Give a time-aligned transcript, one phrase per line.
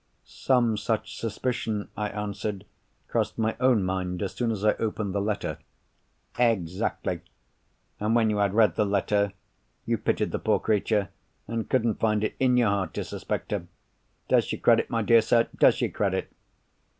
[0.25, 2.65] "Some such suspicion," I answered,
[3.07, 5.59] "crossed my own mind, as soon as I opened the letter."
[6.39, 7.21] "Exactly!
[7.99, 9.33] And when you had read the letter,
[9.85, 11.09] you pitied the poor creature,
[11.47, 13.67] and couldn't find it in your heart to suspect her.
[14.27, 16.31] Does you credit, my dear sir—does you credit!"